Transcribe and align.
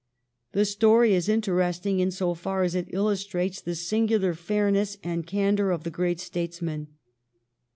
The 0.53 0.65
story 0.65 1.13
is 1.13 1.29
interesting 1.29 1.99
in 1.99 2.09
so 2.09 2.33
far 2.33 2.63
as 2.63 2.73
it 2.73 2.87
illus 2.89 3.23
trates 3.27 3.63
the 3.63 3.75
singular 3.75 4.33
fairness 4.33 4.97
and 5.03 5.27
candor 5.27 5.69
of 5.69 5.83
the 5.83 5.91
great 5.91 6.19
statesman. 6.19 6.87